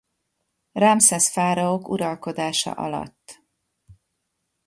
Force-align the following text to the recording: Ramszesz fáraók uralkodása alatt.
Ramszesz 0.71 1.29
fáraók 1.31 1.89
uralkodása 1.89 2.71
alatt. 2.71 3.43